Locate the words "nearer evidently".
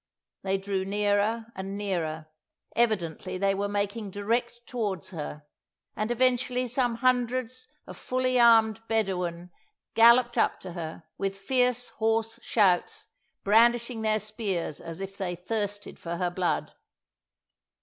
1.77-3.37